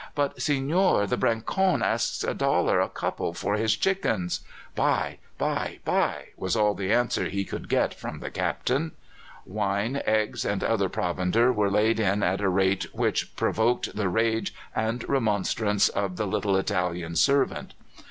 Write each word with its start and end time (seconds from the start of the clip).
"But, 0.15 0.41
signore, 0.41 1.05
the 1.05 1.15
Brencone 1.15 1.83
asks 1.83 2.23
a 2.23 2.33
dollar 2.33 2.81
a 2.81 2.89
couple 2.89 3.35
for 3.35 3.53
his 3.53 3.77
chickens!" 3.77 4.39
"Buy, 4.73 5.19
buy, 5.37 5.77
buy!" 5.85 6.29
was 6.35 6.55
all 6.55 6.73
the 6.73 6.91
answer 6.91 7.25
he 7.25 7.45
could 7.45 7.69
get 7.69 7.93
from 7.93 8.19
the 8.19 8.31
Captain. 8.31 8.93
Wine, 9.45 10.01
eggs, 10.07 10.43
and 10.43 10.63
other 10.63 10.89
provender 10.89 11.53
were 11.53 11.69
laid 11.69 11.99
in 11.99 12.23
at 12.23 12.41
a 12.41 12.49
rate 12.49 12.87
which 12.95 13.35
provoked 13.35 13.95
the 13.95 14.09
rage 14.09 14.55
and 14.75 15.07
remonstrance 15.07 15.87
of 15.89 16.15
the 16.17 16.25
little 16.25 16.57
Italian 16.57 17.15
servant. 17.15 17.75